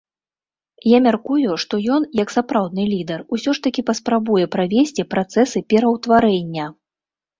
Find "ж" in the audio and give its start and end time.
3.57-3.63